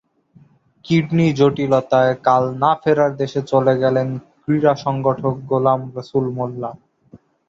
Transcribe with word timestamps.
Kidney 0.85 1.27
জটিলতায় 1.39 2.13
কাল 2.25 2.43
না-ফেরার 2.61 3.11
দেশে 3.21 3.41
চলে 3.51 3.73
গেলেন 3.83 4.07
ক্রীড়া 4.41 4.73
সংগঠক 4.85 5.35
গোলাম 5.49 5.79
রসুল 5.95 6.25
মোল্লা। 6.35 6.71